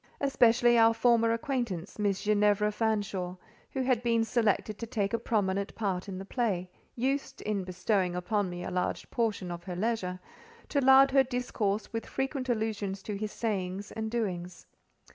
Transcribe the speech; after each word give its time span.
Especially 0.19 0.79
our 0.79 0.95
former 0.95 1.31
acquaintance, 1.31 1.99
Miss 1.99 2.23
Ginevra 2.23 2.71
Fanshawe,—who 2.71 3.83
had 3.83 4.01
been 4.01 4.23
selected 4.23 4.79
to 4.79 4.87
take 4.87 5.13
a 5.13 5.19
prominent 5.19 5.75
part 5.75 6.09
in 6.09 6.17
the 6.17 6.25
play—used, 6.25 7.39
in 7.43 7.63
bestowing 7.63 8.15
upon 8.15 8.49
me 8.49 8.63
a 8.63 8.71
large 8.71 9.07
portion 9.11 9.51
of 9.51 9.65
her 9.65 9.75
leisure, 9.75 10.19
to 10.69 10.81
lard 10.81 11.11
her 11.11 11.21
discourse 11.21 11.93
with 11.93 12.07
frequent 12.07 12.49
allusions 12.49 13.03
to 13.03 13.13
his 13.15 13.31
sayings 13.31 13.91
and 13.91 14.09
doings. 14.09 14.65